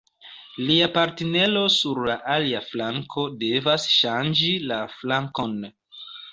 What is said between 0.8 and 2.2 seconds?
partnero sur la